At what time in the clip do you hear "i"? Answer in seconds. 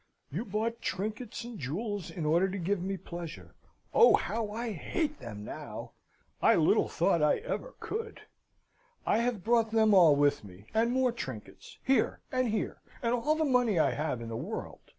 4.49-4.71, 6.41-6.55, 7.21-7.37, 9.05-9.19, 13.77-13.91